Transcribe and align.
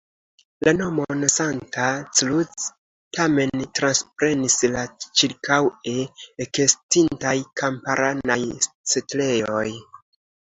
La 0.67 0.71
nomon 0.75 1.19
"Santa 1.31 1.87
Cruz" 2.19 2.69
tamen 3.17 3.61
transprenis 3.79 4.55
la 4.77 4.85
ĉirkaŭe 5.19 5.93
ekestintaj 6.45 7.35
kamparanaj 7.63 8.39
setlejoj. 8.95 9.67